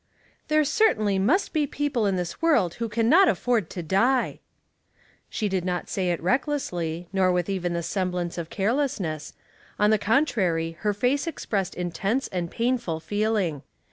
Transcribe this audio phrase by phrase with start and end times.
[0.49, 3.69] j^gr^ HERE certainly must be people in this tf lE "^'<^^^^ "^^o c^^ ^ot ajfford
[3.69, 4.39] to die I"
[5.29, 9.33] She did not say it recklessly, nor with even the semblance of carelessness;
[9.77, 13.61] on the contrary her face expressed intense and painful feeling.